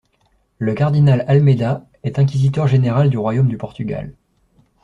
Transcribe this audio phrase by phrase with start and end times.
[0.57, 4.15] Le cardinal Almeida est inquisiteur général du royaume du Portugal.